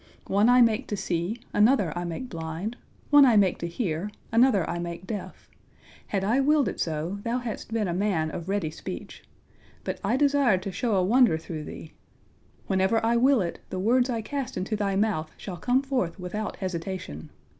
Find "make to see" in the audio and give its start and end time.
0.63-1.39